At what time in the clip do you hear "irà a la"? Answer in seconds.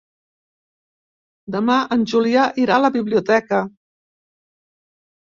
2.61-2.91